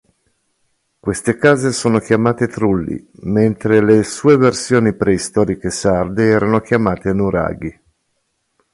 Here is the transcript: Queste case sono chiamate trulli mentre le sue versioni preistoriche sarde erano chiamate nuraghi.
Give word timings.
Queste 0.99 1.37
case 1.37 1.71
sono 1.71 1.99
chiamate 1.99 2.47
trulli 2.47 3.07
mentre 3.19 3.83
le 3.85 4.01
sue 4.01 4.35
versioni 4.35 4.93
preistoriche 4.95 5.69
sarde 5.69 6.23
erano 6.23 6.59
chiamate 6.61 7.13
nuraghi. 7.13 7.81